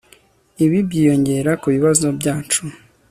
Ibi 0.65 0.79
byiyongera 0.87 1.51
kubibazo 1.61 2.05
byacu 2.19 2.61